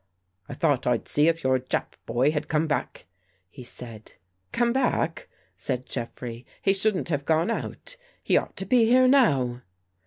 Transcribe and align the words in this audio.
"I 0.49 0.55
thought 0.55 0.87
I'd 0.87 1.07
see 1.07 1.27
if 1.27 1.43
your 1.43 1.59
Jap 1.59 1.93
boy 2.07 2.31
had 2.31 2.47
come 2.47 2.65
back," 2.65 3.05
he 3.51 3.61
said. 3.63 4.13
"Come 4.51 4.73
back?" 4.73 5.29
said 5.55 5.85
Jeffrey. 5.85 6.43
"He 6.63 6.73
shouldn't 6.73 7.09
have 7.09 7.23
gone 7.23 7.51
out. 7.51 7.97
He 8.23 8.35
ought 8.35 8.57
to 8.57 8.65
be 8.65 8.85
here 8.85 9.07
now." 9.07 9.61